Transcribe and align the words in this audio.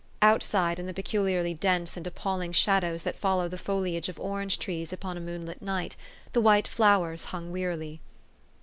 Outside, 0.23 0.79
in 0.79 0.87
the 0.87 0.95
peculiarly 0.95 1.53
dense 1.53 1.95
and 1.95 2.07
appalling 2.07 2.53
shadows 2.53 3.03
that 3.03 3.19
follow 3.19 3.47
the 3.47 3.59
foliage 3.59 4.09
of 4.09 4.19
orange 4.19 4.57
trees 4.57 4.91
upon 4.91 5.15
a 5.15 5.19
moonlit 5.21 5.61
night, 5.61 5.95
the 6.33 6.41
white 6.41 6.67
flowers 6.67 7.25
hung 7.25 7.51
wearily. 7.51 8.01